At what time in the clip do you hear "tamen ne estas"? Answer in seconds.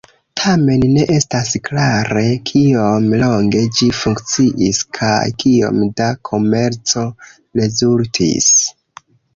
0.39-1.51